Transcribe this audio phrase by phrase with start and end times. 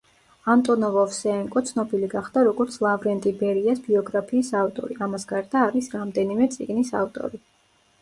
[0.51, 7.47] ანტონოვ-ოვსეენკო ცნობილი გახდა, როგორც ლავრენტი ბერიას ბიოგრაფიის ავტორი; ამას გარდა, არის რამდენიმე წიგნის ავტორი.